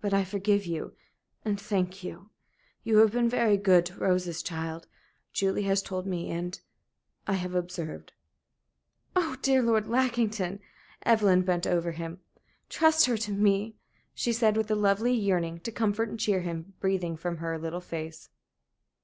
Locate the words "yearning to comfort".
15.14-16.08